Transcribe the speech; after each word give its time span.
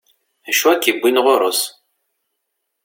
Acu 0.49 0.67
ik-yewwin 0.71 1.21
ɣur-s? 1.23 1.61